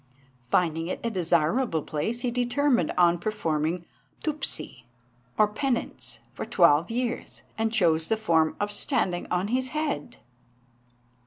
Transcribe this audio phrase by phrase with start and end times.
[0.49, 3.85] Finding it a desirable place, he determined on performing
[4.23, 4.81] Tupseeah,
[5.37, 10.17] or penance, for twelve years, and chose the form of standing on his head.